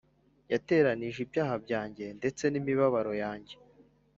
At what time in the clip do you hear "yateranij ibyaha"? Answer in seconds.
0.51-1.55